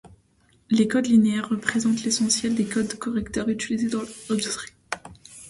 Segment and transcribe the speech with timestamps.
[0.71, 4.73] Les codes linéaires représentent l'essentiel des codes correcteurs utilisés dans l'industrie.